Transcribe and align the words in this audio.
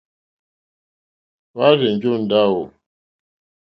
Hwá 1.51 1.67
rzènjó 1.77 2.11
ndáwù. 2.23 2.61